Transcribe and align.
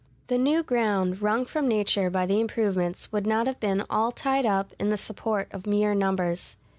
The 0.29 0.39
new 0.39 0.63
ground 0.63 1.21
wrung 1.21 1.45
from 1.45 1.67
nature 1.67 2.09
by 2.09 2.25
the 2.25 2.41
improvements 2.41 3.11
would 3.11 3.27
not 3.27 3.45
have 3.45 3.59
been 3.59 3.85
all 3.87 4.11
tied 4.11 4.47
up 4.47 4.73
in 4.79 4.89
the 4.89 4.97
support 4.97 5.47
of 5.51 5.67
mere 5.67 5.93
numbers. 5.93 6.57